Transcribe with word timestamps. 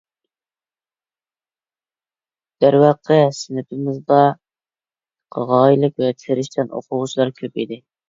دەرۋەقە، 2.65 2.71
سىنىپىمىزدا 3.43 4.19
غايىلىك 5.55 6.07
ۋە 6.07 6.13
تىرىشچان 6.25 6.77
ئوقۇغۇچىلار 6.83 7.37
كۆپ 7.41 7.65
ئىدى. 7.67 7.85